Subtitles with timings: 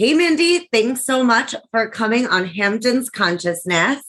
[0.00, 4.00] Hey, Mindi, thanks so much for coming on Hampton's Consciousness.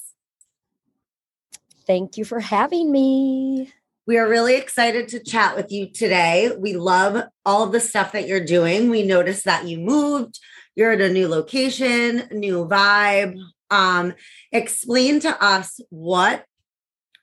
[1.88, 3.74] Thank you for having me.
[4.06, 6.52] We are really excited to chat with you today.
[6.56, 8.92] We love all of the stuff that you're doing.
[8.92, 10.40] We noticed that you moved,
[10.76, 13.40] you're at a new location, new vibe.
[13.72, 14.14] Um,
[14.52, 16.46] explain to us what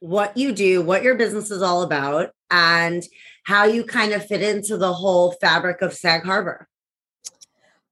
[0.00, 3.04] what you do, what your business is all about, and
[3.44, 6.66] how you kind of fit into the whole fabric of Sag Harbor.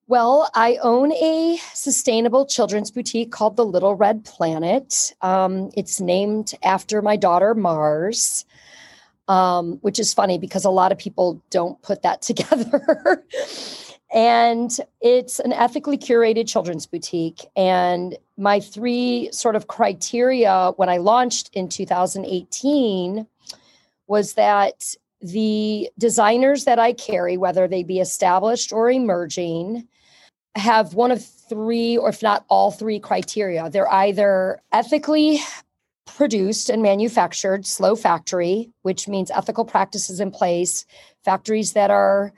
[0.06, 5.14] Well, I own a sustainable children's boutique called The Little Red Planet.
[5.22, 8.44] Um, it's named after my daughter, Mars,
[9.28, 13.24] um, which is funny because a lot of people don't put that together.
[14.12, 17.40] and it's an ethically curated children's boutique.
[17.56, 23.26] And my three sort of criteria when I launched in 2018
[24.06, 29.88] was that the designers that I carry, whether they be established or emerging,
[30.56, 33.68] have one of three, or if not all three criteria.
[33.70, 35.40] They're either ethically
[36.06, 40.86] produced and manufactured, slow factory, which means ethical practices in place,
[41.24, 42.32] factories that are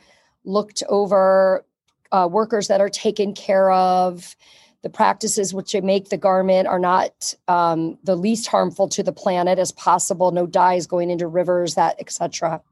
[0.44, 1.64] looked over,
[2.12, 4.34] uh, workers that are taken care of.
[4.82, 9.58] The practices which make the garment are not um, the least harmful to the planet
[9.58, 10.30] as possible.
[10.30, 12.62] No dyes going into rivers, that etc.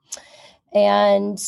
[0.73, 1.39] And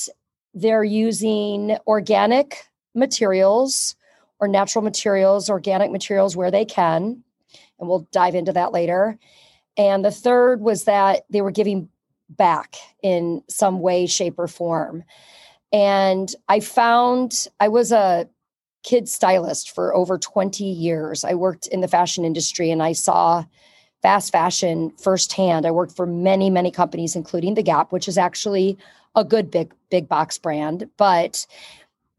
[0.55, 2.66] they're using organic
[2.97, 3.94] materials
[4.41, 7.22] or natural materials, organic materials where they can.
[7.78, 9.19] And we'll dive into that later.
[9.77, 11.88] And the third was that they were giving
[12.28, 15.05] back in some way, shape, or form.
[15.72, 18.28] And I found I was a
[18.83, 21.25] kid stylist for over 20 years.
[21.25, 23.44] I worked in the fashion industry and I saw
[24.00, 25.66] fast fashion firsthand.
[25.66, 28.78] I worked for many, many companies, including The Gap, which is actually
[29.16, 30.88] a good big, big box brand.
[30.97, 31.47] But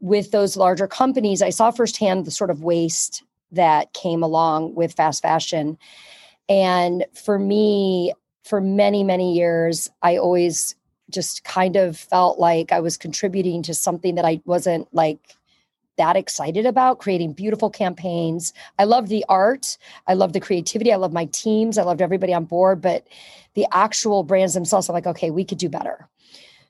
[0.00, 4.92] with those larger companies, I saw firsthand the sort of waste that came along with
[4.92, 5.78] fast fashion.
[6.48, 8.12] And for me,
[8.44, 10.74] for many, many years, I always
[11.10, 15.36] just kind of felt like I was contributing to something that I wasn't like
[15.96, 18.52] that excited about creating beautiful campaigns.
[18.78, 19.76] I love the art.
[20.06, 20.92] I love the creativity.
[20.92, 21.76] I love my teams.
[21.76, 23.06] I loved everybody on board, but
[23.54, 26.08] the actual brands themselves, I'm like, okay, we could do better.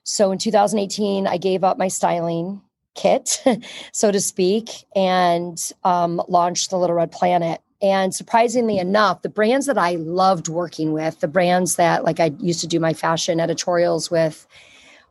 [0.03, 2.61] So in 2018, I gave up my styling
[2.95, 3.43] kit,
[3.91, 7.61] so to speak, and um, launched the Little Red Planet.
[7.81, 12.31] And surprisingly enough, the brands that I loved working with, the brands that like I
[12.39, 14.45] used to do my fashion editorials with,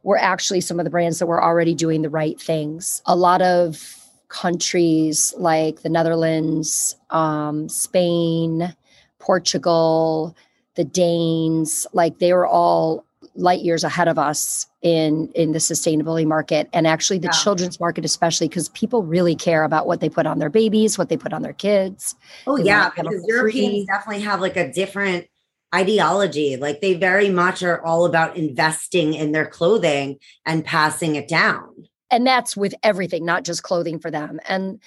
[0.02, 3.02] were actually some of the brands that were already doing the right things.
[3.06, 3.96] A lot of
[4.28, 8.74] countries like the Netherlands, um, Spain,
[9.18, 10.36] Portugal,
[10.74, 13.04] the Danes, like they were all
[13.38, 17.42] light years ahead of us in in the sustainability market and actually the yeah.
[17.42, 21.08] children's market especially because people really care about what they put on their babies what
[21.08, 22.16] they put on their kids.
[22.46, 25.26] Oh yeah because europeans definitely have like a different
[25.74, 31.28] ideology like they very much are all about investing in their clothing and passing it
[31.28, 31.86] down.
[32.10, 34.40] And that's with everything not just clothing for them.
[34.48, 34.80] And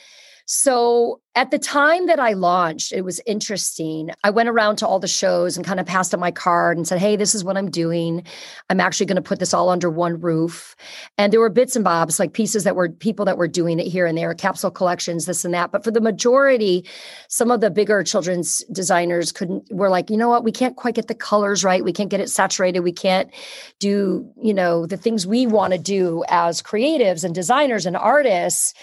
[0.54, 4.10] so at the time that I launched, it was interesting.
[4.26, 6.86] I went around to all the shows and kind of passed out my card and
[6.86, 8.26] said, Hey, this is what I'm doing.
[8.70, 10.76] I'm actually going to put this all under one roof.
[11.18, 13.88] And there were bits and bobs, like pieces that were people that were doing it
[13.88, 15.72] here and there, capsule collections, this and that.
[15.72, 16.86] But for the majority,
[17.30, 20.96] some of the bigger children's designers couldn't, were like, you know what, we can't quite
[20.96, 21.82] get the colors right.
[21.82, 22.82] We can't get it saturated.
[22.82, 23.32] We can't
[23.80, 28.74] do, you know, the things we want to do as creatives and designers and artists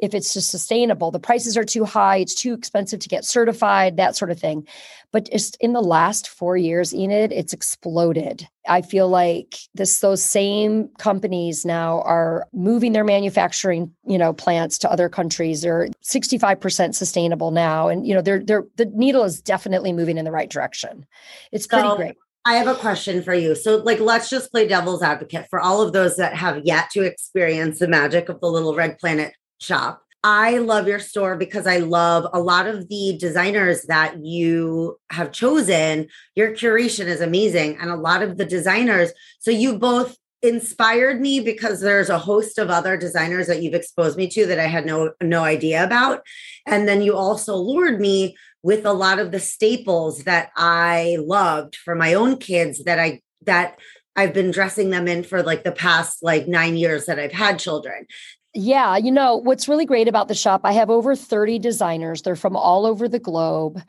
[0.00, 1.10] if it's just sustainable.
[1.10, 4.66] The prices are too high, it's too expensive to get certified, that sort of thing.
[5.12, 8.46] But just in the last four years, Enid, it's exploded.
[8.68, 14.78] I feel like this those same companies now are moving their manufacturing, you know, plants
[14.78, 15.62] to other countries.
[15.62, 17.88] They're 65% sustainable now.
[17.88, 21.06] And you know, they're they're the needle is definitely moving in the right direction.
[21.52, 22.16] It's pretty so- great.
[22.44, 23.54] I have a question for you.
[23.54, 27.02] So, like, let's just play devil's advocate for all of those that have yet to
[27.02, 30.02] experience the magic of the little red planet shop.
[30.24, 35.30] I love your store because I love a lot of the designers that you have
[35.30, 36.08] chosen.
[36.34, 37.78] Your curation is amazing.
[37.80, 42.58] And a lot of the designers, so you both inspired me because there's a host
[42.58, 46.22] of other designers that you've exposed me to that I had no no idea about.
[46.66, 51.76] And then you also lured me with a lot of the staples that I loved
[51.76, 53.78] for my own kids that I that
[54.14, 57.58] I've been dressing them in for like the past like 9 years that I've had
[57.58, 58.06] children.
[58.54, 62.22] Yeah, you know, what's really great about the shop, I have over 30 designers.
[62.22, 63.80] They're from all over the globe.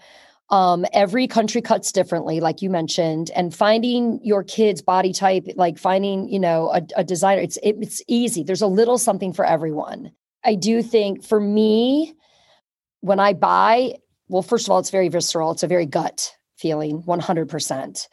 [0.50, 5.78] Um, every country cuts differently, like you mentioned, and finding your kid's body type, like
[5.78, 8.44] finding, you know, a, a designer, it's it, it's easy.
[8.44, 10.12] There's a little something for everyone.
[10.44, 12.14] I do think for me,
[13.02, 13.94] when I buy,
[14.28, 15.52] well, first of all, it's very visceral.
[15.52, 18.08] It's a very gut feeling, 100%.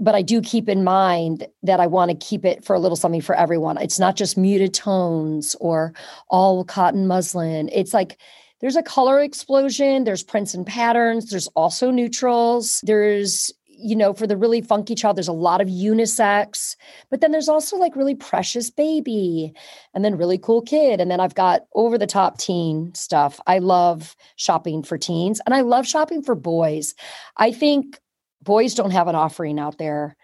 [0.00, 2.96] But I do keep in mind that I want to keep it for a little
[2.96, 3.78] something for everyone.
[3.78, 5.92] It's not just muted tones or
[6.28, 7.68] all cotton muslin.
[7.72, 8.18] It's like
[8.60, 14.26] there's a color explosion, there's prints and patterns, there's also neutrals, there's you know, for
[14.26, 16.74] the really funky child, there's a lot of unisex,
[17.10, 19.52] but then there's also like really precious baby
[19.94, 21.00] and then really cool kid.
[21.00, 23.40] And then I've got over the top teen stuff.
[23.46, 26.94] I love shopping for teens and I love shopping for boys.
[27.36, 28.00] I think
[28.42, 30.16] boys don't have an offering out there.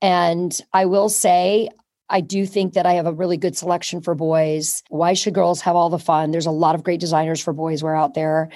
[0.00, 1.68] And I will say,
[2.10, 4.82] I do think that I have a really good selection for boys.
[4.88, 6.30] Why should girls have all the fun?
[6.30, 8.48] There's a lot of great designers for boys wear out there.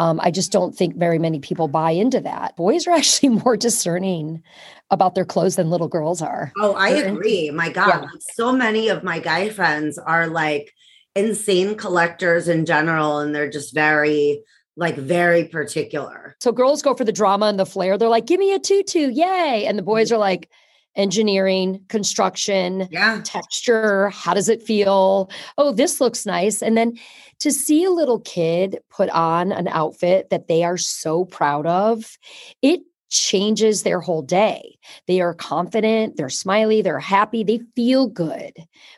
[0.00, 2.56] Um, I just don't think very many people buy into that.
[2.56, 4.42] Boys are actually more discerning
[4.90, 6.52] about their clothes than little girls are.
[6.58, 7.50] Oh, I They're agree.
[7.50, 8.08] My God, yeah.
[8.34, 10.72] so many of my guy friends are like
[11.14, 14.42] insane collectors in general, and they're just very
[14.76, 16.36] like very particular.
[16.40, 17.96] So girls go for the drama and the flair.
[17.96, 19.90] They're like, "Give me a tutu, yay!" And the mm-hmm.
[19.90, 20.50] boys are like,
[20.96, 23.20] engineering, construction, yeah.
[23.24, 24.08] texture.
[24.10, 25.30] How does it feel?
[25.58, 26.62] Oh, this looks nice.
[26.62, 26.98] And then
[27.40, 32.16] to see a little kid put on an outfit that they are so proud of,
[32.62, 34.78] it changes their whole day.
[35.06, 38.52] They are confident, they're smiley, they're happy, they feel good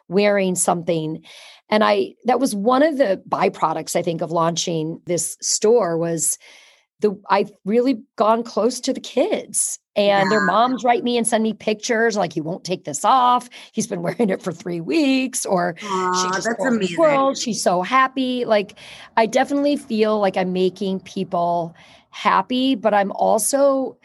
[0.09, 1.25] wearing something.
[1.71, 6.39] And I that was one of the byproducts I think of launching this store was
[7.01, 10.31] the I've really gone close to the kids and yeah.
[10.31, 13.49] their moms write me and send me pictures like he won't take this off.
[13.73, 16.97] He's been wearing it for three weeks, or Aww, she just that's amazing.
[16.97, 17.37] World.
[17.37, 18.45] She's so happy.
[18.45, 18.75] Like
[19.17, 21.75] I definitely feel like I'm making people
[22.11, 23.97] happy, but I'm also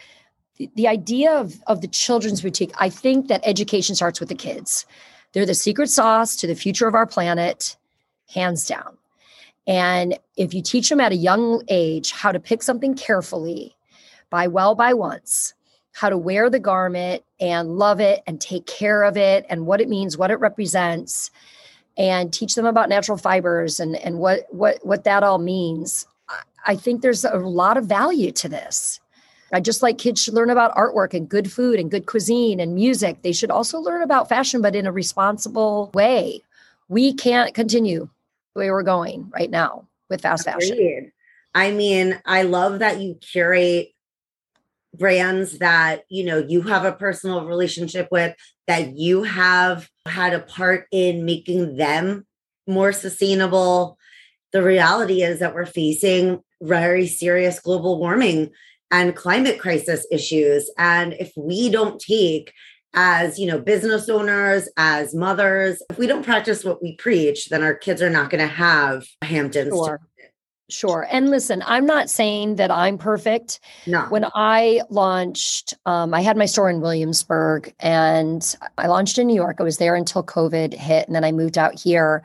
[0.57, 2.74] the, the idea of of the children's boutique.
[2.80, 4.86] I think that education starts with the kids.
[5.34, 7.76] They're the secret sauce to the future of our planet,
[8.34, 8.98] hands down.
[9.66, 13.76] And if you teach them at a young age how to pick something carefully,
[14.30, 15.54] buy well, buy once,
[15.94, 19.82] how to wear the garment and love it and take care of it and what
[19.82, 21.32] it means, what it represents,
[21.98, 26.08] and teach them about natural fibers and, and what, what, what that all means.
[26.66, 29.00] I think there's a lot of value to this.
[29.54, 32.74] I just like kids should learn about artwork and good food and good cuisine and
[32.74, 33.22] music.
[33.22, 36.42] They should also learn about fashion, but in a responsible way.
[36.90, 38.10] We can't continue
[38.54, 40.70] the way we're going right now with fast Agreed.
[40.70, 41.12] fashion.
[41.56, 43.94] I mean, I love that you curate
[44.96, 48.36] brands that you know you have a personal relationship with
[48.68, 52.26] that you have had a part in making them
[52.68, 53.98] more sustainable
[54.52, 58.52] the reality is that we're facing very serious global warming
[58.94, 62.54] and climate crisis issues and if we don't take
[62.94, 67.63] as you know business owners as mothers if we don't practice what we preach then
[67.63, 70.00] our kids are not going to have hamptons sure.
[70.69, 71.06] Sure.
[71.12, 73.60] And listen, I'm not saying that I'm perfect.
[73.86, 74.04] No.
[74.10, 79.36] When I launched, um, I had my store in Williamsburg and I launched in New
[79.36, 79.57] York.
[79.60, 82.24] I was there until COVID hit and then I moved out here.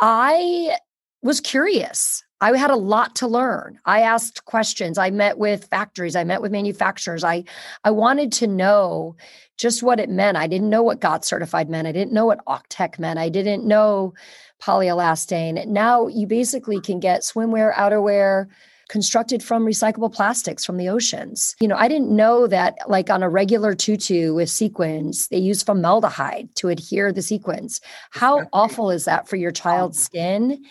[0.00, 0.78] I
[1.20, 2.22] was curious.
[2.40, 3.80] I had a lot to learn.
[3.84, 4.96] I asked questions.
[4.96, 6.14] I met with factories.
[6.14, 7.24] I met with manufacturers.
[7.24, 7.44] I
[7.84, 9.16] I wanted to know
[9.56, 10.36] just what it meant.
[10.36, 11.88] I didn't know what GOTS certified meant.
[11.88, 13.18] I didn't know what Oeko-Tex meant.
[13.18, 14.14] I didn't know
[14.62, 15.66] polyelastane.
[15.66, 18.46] Now you basically can get swimwear, outerwear
[18.88, 21.54] constructed from recyclable plastics from the oceans.
[21.60, 25.62] You know, I didn't know that like on a regular tutu with sequins, they use
[25.62, 27.80] formaldehyde to adhere the sequins.
[28.10, 30.64] How awful is that for your child's skin?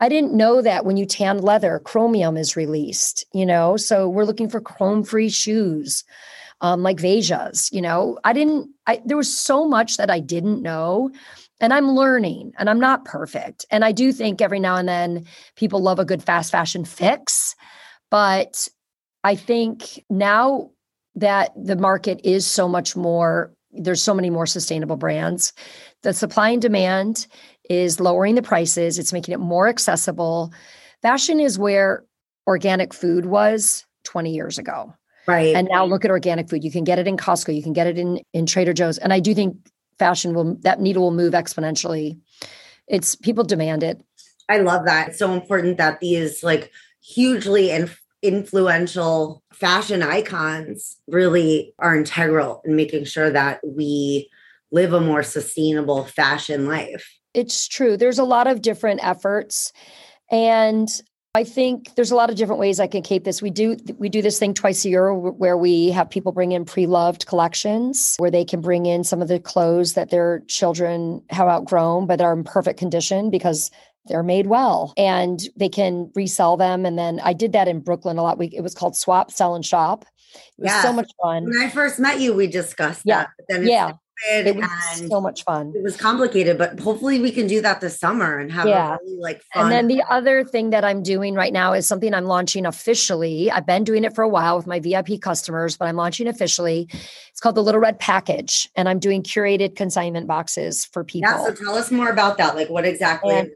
[0.00, 3.76] I didn't know that when you tan leather, chromium is released, you know?
[3.76, 6.04] So we're looking for chrome-free shoes.
[6.60, 10.62] Um, like Veja's, you know, I didn't, I, there was so much that I didn't
[10.62, 11.10] know
[11.64, 13.64] and I'm learning and I'm not perfect.
[13.70, 15.24] And I do think every now and then
[15.56, 17.56] people love a good fast fashion fix.
[18.10, 18.68] But
[19.24, 20.72] I think now
[21.14, 25.54] that the market is so much more, there's so many more sustainable brands,
[26.02, 27.26] the supply and demand
[27.70, 30.52] is lowering the prices, it's making it more accessible.
[31.00, 32.04] Fashion is where
[32.46, 34.92] organic food was 20 years ago.
[35.26, 35.56] Right.
[35.56, 36.62] And now look at organic food.
[36.62, 38.98] You can get it in Costco, you can get it in in Trader Joe's.
[38.98, 39.56] And I do think
[39.98, 42.18] fashion will that needle will move exponentially.
[42.86, 44.02] It's people demand it.
[44.48, 45.08] I love that.
[45.08, 46.70] It's so important that these like
[47.00, 47.90] hugely and
[48.22, 54.30] influential fashion icons really are integral in making sure that we
[54.72, 57.18] live a more sustainable fashion life.
[57.34, 57.96] It's true.
[57.96, 59.72] There's a lot of different efforts
[60.30, 60.88] and
[61.36, 63.42] I think there's a lot of different ways I can keep this.
[63.42, 66.64] We do we do this thing twice a year where we have people bring in
[66.64, 71.48] pre-loved collections where they can bring in some of the clothes that their children have
[71.48, 73.72] outgrown but are in perfect condition because
[74.06, 76.86] they're made well and they can resell them.
[76.86, 78.38] And then I did that in Brooklyn a lot.
[78.38, 80.04] We, it was called Swap, Sell, and Shop.
[80.34, 80.82] It was Yeah.
[80.82, 81.44] so much fun.
[81.44, 83.20] When I first met you, we discussed Yeah.
[83.22, 83.28] that.
[83.38, 83.92] But then it Yeah.
[84.28, 84.64] It was
[85.00, 85.72] and so much fun.
[85.74, 88.94] it was complicated, but hopefully we can do that this summer and have Yeah.
[88.94, 89.64] a really like fun.
[89.64, 93.50] And then the other thing that I'm doing right now is something I'm launching officially.
[93.50, 96.88] I've been doing it for a while with my VIP customers, but I'm launching officially.
[97.30, 101.30] It's called the Little Red Package, and I'm doing curated consignment boxes for people.
[101.30, 102.54] yeah, so tell us more about that.
[102.56, 103.50] Like what exactly And-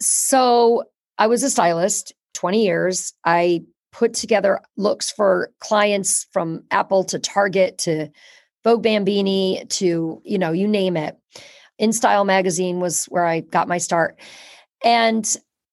[0.00, 0.84] So
[1.18, 3.12] I was a stylist 20 years.
[3.24, 8.08] I put together looks for clients from Apple to Target to
[8.66, 11.16] Vogue Bambini to, you know, you name it.
[11.78, 14.18] In Style magazine was where I got my start.
[14.84, 15.24] And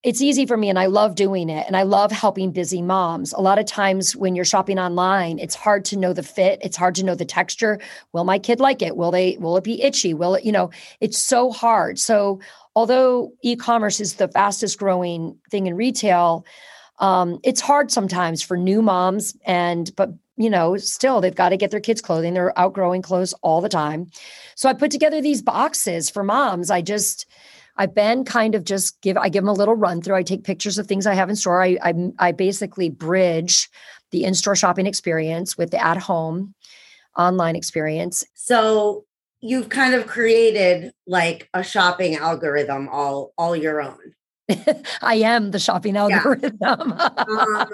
[0.04, 1.66] it's easy for me and I love doing it.
[1.66, 3.34] And I love helping busy moms.
[3.34, 6.78] A lot of times when you're shopping online, it's hard to know the fit, it's
[6.78, 7.80] hard to know the texture.
[8.12, 8.96] Will my kid like it?
[8.96, 10.14] Will they will it be itchy?
[10.14, 10.70] Will it, you know,
[11.00, 11.98] it's so hard.
[11.98, 12.42] So
[12.76, 16.46] although e-commerce is the fastest growing thing in retail,
[17.00, 21.58] um, it's hard sometimes for new moms and but you know still they've got to
[21.58, 24.08] get their kids clothing they're outgrowing clothes all the time.
[24.56, 26.72] So i put together these boxes for moms.
[26.72, 27.26] I just
[27.78, 30.16] i've been kind of just give i give them a little run through.
[30.16, 31.64] I take pictures of things i have in store.
[31.64, 33.70] I i, I basically bridge
[34.12, 36.54] the in-store shopping experience with the at-home
[37.18, 38.24] online experience.
[38.36, 39.06] So
[39.42, 44.14] you've kind of created like a shopping algorithm all all your own.
[45.02, 47.70] i am the shopping algorithm Um,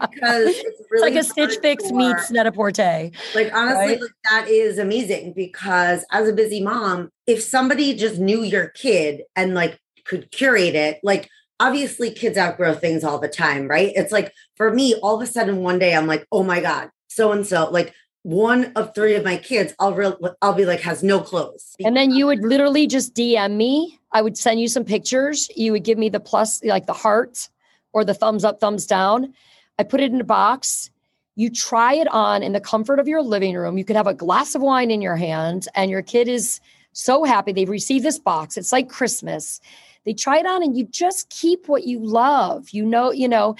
[0.00, 4.00] because it's it's like a stitch fix for- meets net-a-porter Like honestly, right?
[4.00, 9.22] like, that is amazing because as a busy mom, if somebody just knew your kid
[9.34, 11.28] and like could curate it, like
[11.60, 13.92] obviously kids outgrow things all the time, right?
[13.94, 16.88] It's like for me, all of a sudden one day I'm like, oh my God,
[17.08, 17.92] so and so, like
[18.26, 21.76] one of three of my kids, I'll real I'll be like has no clothes.
[21.84, 24.00] And then you would literally just DM me.
[24.10, 25.48] I would send you some pictures.
[25.54, 27.48] You would give me the plus, like the heart
[27.92, 29.32] or the thumbs up, thumbs down.
[29.78, 30.90] I put it in a box.
[31.36, 33.78] You try it on in the comfort of your living room.
[33.78, 36.60] You could have a glass of wine in your hand, and your kid is
[36.92, 38.56] so happy they've received this box.
[38.56, 39.60] It's like Christmas.
[40.04, 42.70] They try it on, and you just keep what you love.
[42.70, 43.54] You know, you know.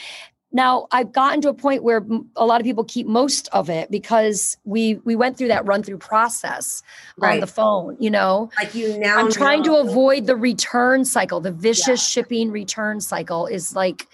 [0.57, 2.03] Now I've gotten to a point where
[2.35, 5.83] a lot of people keep most of it because we we went through that run
[5.83, 6.83] through process
[7.21, 7.97] on the phone.
[8.01, 11.41] You know, like you now I'm trying to avoid the return cycle.
[11.43, 12.23] The vicious Yeah.
[12.23, 14.09] shipping return cycle is like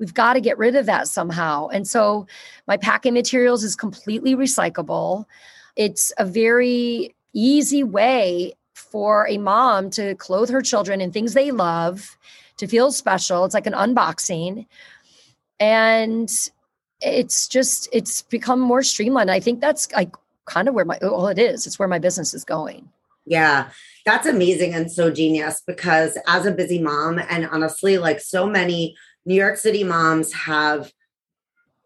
[0.00, 1.68] we've got to get rid of that somehow.
[1.68, 2.26] And so
[2.66, 5.24] my packing materials is completely recyclable.
[5.76, 11.52] It's a very easy way for a mom to clothe her children in things they
[11.52, 12.16] love,
[12.56, 13.44] to feel special.
[13.44, 14.66] It's like an unboxing.
[15.60, 16.30] And
[17.00, 19.30] it's just it's become more streamlined.
[19.30, 20.14] I think that's like
[20.46, 21.66] kind of where my well it is.
[21.66, 22.88] It's where my business is going.
[23.26, 23.70] Yeah,
[24.04, 28.96] that's amazing and so genius because as a busy mom, and honestly, like so many
[29.24, 30.92] New York City moms have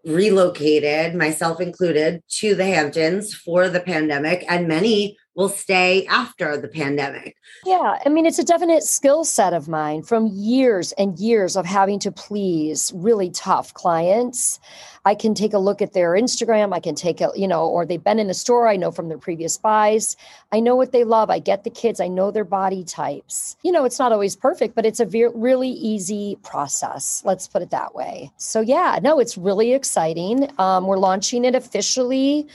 [0.04, 6.68] relocated, myself included, to the Hamptons for the pandemic, and many will stay after the
[6.68, 7.35] pandemic.
[7.64, 11.64] Yeah, I mean, it's a definite skill set of mine from years and years of
[11.64, 14.61] having to please really tough clients.
[15.06, 16.75] I can take a look at their Instagram.
[16.75, 18.68] I can take a, you know, or they've been in the store.
[18.68, 20.14] I know from their previous buys.
[20.52, 21.30] I know what they love.
[21.30, 22.00] I get the kids.
[22.00, 23.56] I know their body types.
[23.62, 27.23] You know, it's not always perfect, but it's a ve- really easy process.
[27.25, 28.30] Let's put it that way.
[28.37, 30.50] So, yeah, no, it's really exciting.
[30.59, 32.47] Um, we're launching it officially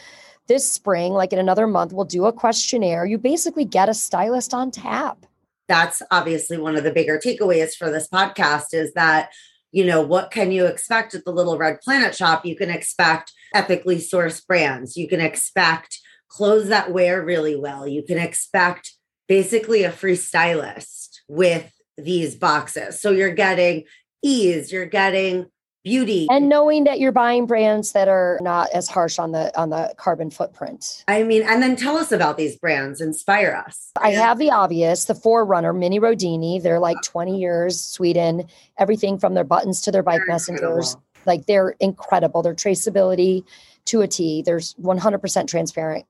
[0.48, 3.06] this spring, like in another month, we'll do a questionnaire.
[3.06, 5.26] You basically get a stylist on tap.
[5.68, 9.30] That's obviously one of the bigger takeaways for this podcast is that
[9.72, 13.34] you know what can you expect at the little red planet shop you can expect
[13.54, 16.00] ethically sourced brands you can expect
[16.30, 18.94] clothes that wear really well you can expect
[19.28, 23.84] basically a free stylist with these boxes so you're getting
[24.24, 25.46] ease you're getting
[25.86, 29.70] beauty And knowing that you're buying brands that are not as harsh on the on
[29.70, 31.06] the carbon footprint.
[31.08, 35.06] i mean and then tell us about these brands inspire us I have the obvious,
[35.06, 36.62] the Forerunner, Mini Rodini.
[36.62, 40.96] They're like 20 years, Sweden, everything from their buttons to their bike They're messengers.
[40.96, 41.04] incredible.
[41.26, 42.42] Like they're incredible.
[42.42, 43.44] Their traceability
[43.86, 44.42] to a T.
[44.46, 46.06] There's 100% transparent,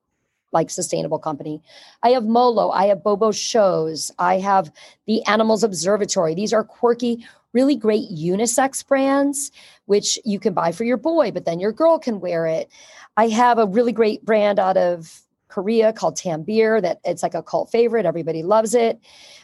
[0.51, 1.61] like sustainable company.
[2.03, 2.71] I have Molo.
[2.71, 4.11] I have Bobo Choses.
[4.19, 4.71] I have
[5.05, 6.33] the Animals Observatory.
[6.33, 9.51] These are quirky, really great unisex brands,
[9.85, 12.69] which you can buy for your boy, but then your girl can wear it.
[13.17, 17.41] I have a really great brand out of Korea called Tambere that it's like a
[17.41, 18.05] cult favorite.
[18.05, 18.99] Everybody loves it.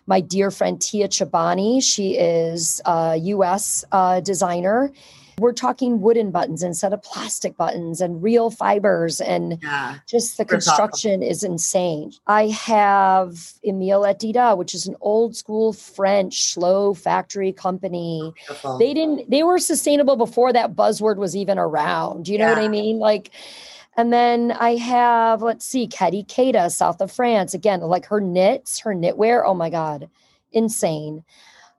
[0.08, 4.92] My dear friend Tia Cibani, she is a US uh, designer.
[5.42, 9.96] We're talking wooden buttons instead of plastic buttons and real fibers and Yeah.
[10.08, 12.14] just the construction is insane.
[12.28, 18.32] I have Emile et Ida, which is an old school French slow factory company.
[18.36, 18.78] Beautiful.
[18.78, 22.28] They didn't they were sustainable before that buzzword was even around.
[22.28, 23.00] You know what I mean?
[23.00, 23.32] Like
[23.98, 27.54] and then I have, let's see, Katy Keita, south of France.
[27.54, 29.44] Again, like her knits, her knitwear.
[29.46, 30.10] Oh my God,
[30.52, 31.24] insane.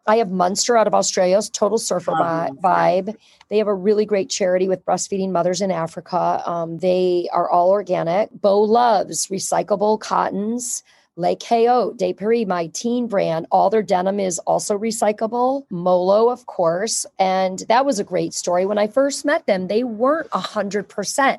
[0.07, 3.17] I have Munster out of Australia's Total Surfer vibe.
[3.49, 6.43] They have a really great charity with breastfeeding mothers in Africa.
[6.45, 8.31] Um, they are all organic.
[8.41, 10.83] Bo loves recyclable cottons.
[11.17, 15.65] Le KO, De Paris, my teen brand, all their denim is also recyclable.
[15.71, 17.05] Molo, of course.
[17.19, 18.65] And that was a great story.
[18.65, 21.39] When I first met them, they weren't 100%.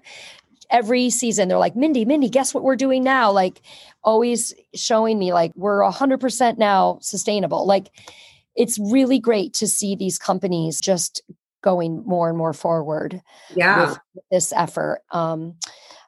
[0.69, 3.31] Every season, they're like, Mindi, Mindi, guess what we're doing now?
[3.31, 3.61] Like,
[4.03, 7.65] always showing me, like, we're 100% now sustainable.
[7.65, 7.89] Like,
[8.55, 11.21] it's really great to see these companies just
[11.61, 13.21] going more and more forward
[13.55, 13.89] yeah.
[13.89, 13.99] with
[14.31, 15.01] this effort.
[15.11, 15.55] Um,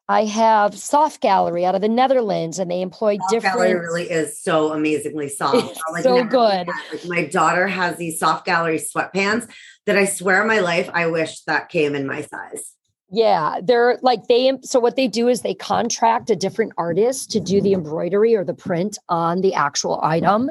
[0.08, 3.56] I have Soft Gallery out of the Netherlands, and they employ Soft different.
[3.56, 5.80] gallery really is so amazingly soft.
[5.88, 6.68] I'll, so good.
[6.68, 9.50] Like my daughter has these soft gallery sweatpants
[9.88, 12.74] that I swear in my life I wish that came in my size.
[13.16, 14.52] Yeah, they're like they.
[14.64, 18.44] So what they do is they contract a different artist to do the embroidery or
[18.44, 20.50] the print on the actual item,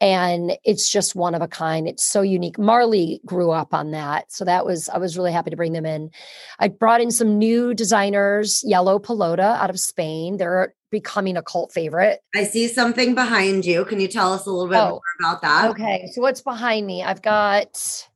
[0.00, 1.86] and it's just one of a kind.
[1.86, 2.58] It's so unique.
[2.58, 5.86] Marley grew up on that, so that was I was really happy to bring them
[5.86, 6.10] in.
[6.58, 10.36] I brought in some new designers, Yellow Pelota out of Spain.
[10.36, 12.22] They're becoming a cult favorite.
[12.34, 13.84] I see something behind you.
[13.84, 15.70] Can you tell us a little bit Oh, more about that?
[15.70, 17.04] Okay, so what's behind me?
[17.04, 18.08] I've got,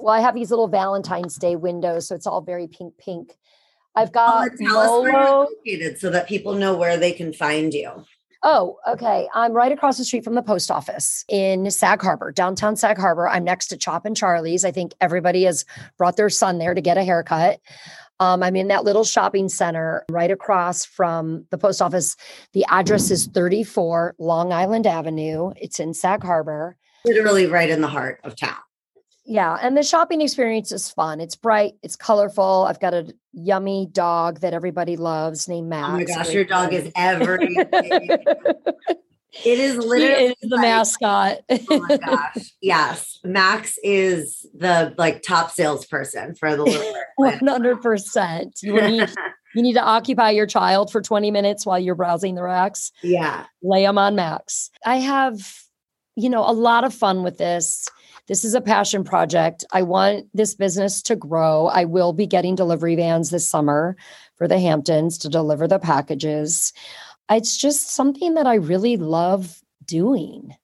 [0.00, 3.36] well, I have these little Valentine's Day windows, so it's all very pink, pink.
[3.96, 5.48] I've Well, got tell us where you're Molo.
[5.66, 8.04] located so that people know where they can find you.
[8.42, 9.28] Oh, okay.
[9.34, 13.28] I'm right across the street from the post office in Sag Harbor, downtown Sag Harbor.
[13.28, 14.64] I'm next to Chop and Charlie's.
[14.64, 15.66] I think everybody has
[15.98, 17.60] brought their son there to get a haircut.
[18.18, 22.16] Um, I'm in that little shopping center right across from the post office.
[22.52, 25.52] The address is 34 Long Island Avenue.
[25.56, 26.76] It's in Sag Harbor.
[27.04, 28.56] Literally right in the heart of town.
[29.26, 31.20] Yeah, and the shopping experience is fun.
[31.20, 32.64] It's bright, it's colorful.
[32.68, 35.88] I've got a yummy dog that everybody loves named Max.
[35.88, 37.64] Oh my gosh, your dog is everything.
[39.44, 41.38] it is literally is the like- mascot.
[41.50, 42.52] Oh my gosh.
[42.60, 43.20] Yes.
[43.22, 47.48] Max is the like top salesperson for the little Red One Planet.
[47.48, 48.58] hundred percent.
[48.62, 49.10] You need
[49.54, 52.90] you need to occupy your child for twenty minutes while you're browsing the racks.
[53.02, 53.44] yeah.
[53.62, 54.70] Lay them on Max.
[54.84, 55.40] I have,
[56.16, 57.86] you know, a lot of fun with this.
[58.30, 59.64] This is a passion project.
[59.72, 61.66] I want this business to grow.
[61.66, 63.96] I will be getting delivery vans this summer
[64.36, 66.72] for the Hamptons to deliver the packages.
[67.28, 70.54] It's just something that I really love doing.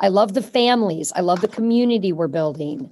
[0.00, 1.12] I love the families.
[1.14, 2.90] I love the community we're building.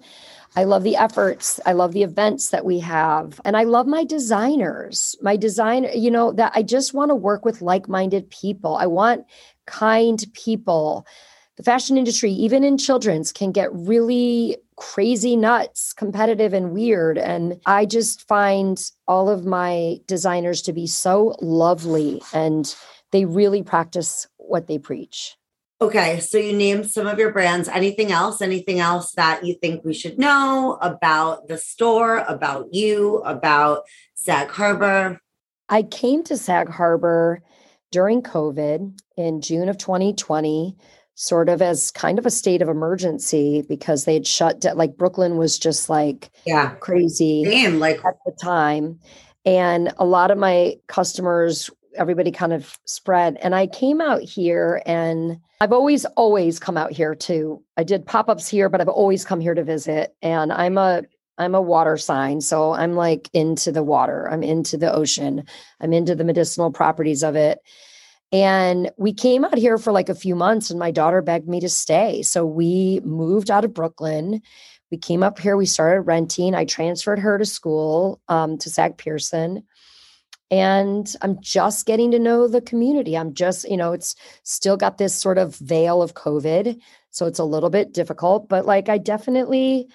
[0.54, 1.58] I love the efforts.
[1.66, 3.40] I love the events that we have.
[3.44, 5.16] And I love my designers.
[5.20, 8.76] My design, you know, that I just want to work with like minded people.
[8.76, 9.26] I want
[9.66, 11.04] kind people.
[11.60, 17.18] The fashion industry, even in children's, can get really crazy nuts, competitive, and weird.
[17.18, 22.74] And I just find all of my designers to be so lovely and
[23.10, 25.36] they really practice what they preach.
[25.82, 26.20] Okay.
[26.20, 27.68] So you named some of your brands.
[27.68, 28.40] Anything else?
[28.40, 33.82] Anything else that you think we should know about the store, about you, about
[34.14, 35.20] Sag Harbor?
[35.68, 37.42] I came to Sag Harbor
[37.90, 40.74] during COVID in June of 2020,
[41.20, 44.96] sort of as kind of a state of emergency because they had shut down, like
[44.96, 46.70] Brooklyn was just like Yeah.
[46.80, 47.78] crazy Same.
[47.78, 48.98] Like at the time.
[49.44, 53.36] And a lot of my customers, everybody kind of spread.
[53.42, 57.62] And I came out here and I've always, always come out here too.
[57.76, 60.16] I did pop-ups here, but I've always come here to visit.
[60.22, 61.02] And I'm a
[61.36, 62.40] I'm a water sign.
[62.40, 64.26] So I'm like into the water.
[64.30, 65.44] I'm into the ocean.
[65.82, 67.60] I'm into the medicinal properties of it.
[68.32, 71.60] And we came out here for like a few months and my daughter begged me
[71.60, 72.22] to stay.
[72.22, 74.40] So we moved out of Brooklyn.
[74.90, 76.54] We came up here, we started renting.
[76.54, 79.64] I transferred her to school um, to Sag Pierson.
[80.52, 83.16] And I'm just getting to know the community.
[83.16, 86.80] I'm just, you know, it's still got this sort of veil of COVID.
[87.10, 89.88] So it's a little bit difficult, but like I definitely,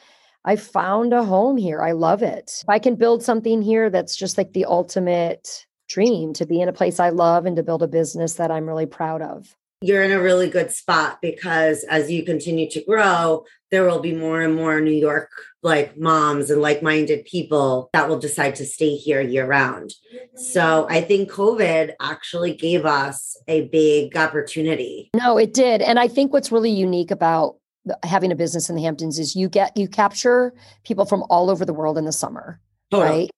[0.45, 1.81] I found a home here.
[1.81, 2.59] I love it.
[2.61, 6.69] If I can build something here that's just like the ultimate dream to be in
[6.69, 9.55] a place I love and to build a business that I'm really proud of.
[9.81, 14.13] you're in a really good spot because as you continue to grow, there will be
[14.13, 15.29] more and more New York
[15.61, 19.93] like moms and like minded people that will decide to stay here year round.
[20.35, 25.09] So I think COVID actually gave us a big opportunity.
[25.15, 25.81] No, it did.
[25.81, 27.57] And I think what's really unique about
[28.03, 31.65] having a business in the Hamptons is you get you capture people from all over
[31.65, 33.19] the world in the summer, totally.
[33.21, 33.29] right?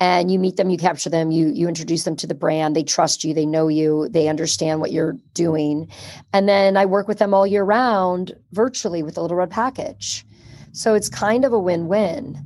[0.00, 2.74] And you meet them, you capture them, you you introduce them to the brand.
[2.74, 5.88] They trust you, they know you, they understand what you're doing,
[6.32, 10.24] and then I work with them all year round virtually with the Little Red Package.
[10.72, 12.44] So it's kind of a win-win.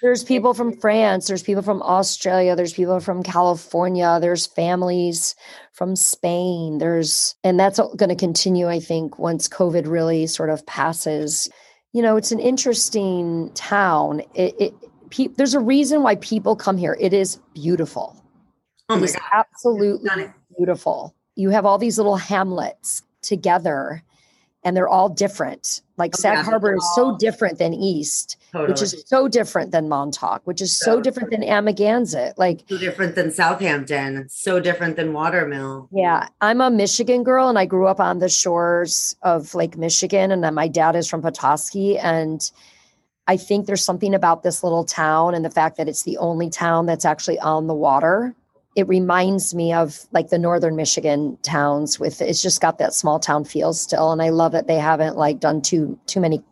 [0.00, 5.34] There's people from France, there's people from Australia, there's people from California, there's families
[5.72, 6.78] from Spain.
[6.78, 11.48] There's and that's going to continue I think once COVID really sort of passes.
[11.92, 14.20] You know, it's an interesting town.
[14.34, 14.74] It, it
[15.10, 16.96] pe- there's a reason why people come here.
[17.00, 18.16] It is beautiful.
[18.88, 19.22] Oh my it is God.
[19.32, 20.10] absolutely
[20.56, 21.14] beautiful.
[21.36, 24.02] You have all these little hamlets together
[24.64, 25.82] and they're all different.
[25.96, 28.72] Like oh, Sag yeah, Harbor is so different than East, totally.
[28.72, 32.34] which is so different than Montauk, which is so, so different than Amagansett.
[32.36, 35.88] Like so different than Southampton, so different than Watermill.
[35.92, 40.30] Yeah, I'm a Michigan girl, and I grew up on the shores of Lake Michigan,
[40.30, 42.50] and then my dad is from Petoskey, and
[43.28, 46.48] I think there's something about this little town and the fact that it's the only
[46.48, 48.34] town that's actually on the water.
[48.74, 53.18] It reminds me of like the northern michigan towns with it's just got that small
[53.18, 56.44] town feel still and i love that they haven't like done too too many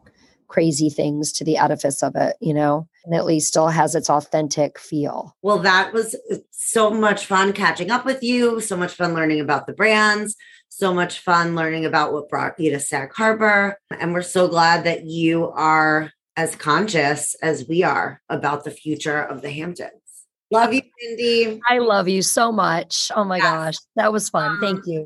[0.48, 2.88] crazy things to the edifice of it you know?
[3.04, 5.36] And at least still has its authentic feel.
[5.42, 9.38] Well that was uh, so much fun catching up with you so much fun learning
[9.38, 10.34] about the brands
[10.68, 14.82] so much fun learning about what brought you to sag harbor and we're so glad
[14.82, 20.06] that you are as conscious as we are about the future of the hamptons
[20.50, 21.60] Love you, Cindy.
[21.68, 23.10] I love you so much.
[23.14, 23.74] Oh my gosh.
[23.96, 24.60] That was fun.
[24.60, 24.94] Thank um, you.